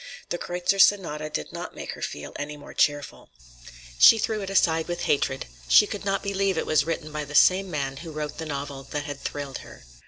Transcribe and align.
"The 0.29 0.39
Kreutzer 0.39 0.79
Sonata" 0.79 1.29
did 1.29 1.53
not 1.53 1.75
make 1.75 1.91
her 1.91 2.01
feel 2.01 2.33
any 2.35 2.57
more 2.57 2.73
cheerful. 2.73 3.29
She 3.99 4.17
threw 4.17 4.41
it 4.41 4.49
aside 4.49 4.87
with 4.87 5.01
hatred. 5.01 5.45
She 5.67 5.85
could 5.85 6.05
not 6.05 6.23
believe 6.23 6.57
it 6.57 6.65
was 6.65 6.85
written 6.87 7.11
by 7.11 7.23
the 7.23 7.35
same 7.35 7.69
man 7.69 7.97
who 7.97 8.11
wrote 8.11 8.39
the 8.39 8.47
novel 8.47 8.81
that 8.81 9.03
had 9.03 9.21
thrilled 9.21 9.59
her. 9.59 9.85